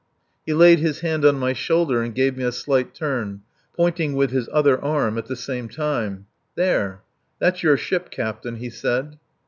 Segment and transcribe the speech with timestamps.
[0.47, 3.43] He laid his hand on my shoulder and gave me a slight turn,
[3.77, 6.25] pointing with his other arm at the same time.
[6.55, 7.03] "There!
[7.37, 9.19] That's your ship, Captain," he said.